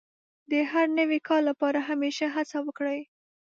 [0.51, 2.99] د هر نوي کار لپاره همېشه هڅه وکړئ.